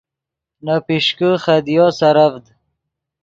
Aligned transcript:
نے 0.65 0.75
پیشکے 0.87 1.29
خدیو 1.43 1.87
سرڤد 1.99 2.43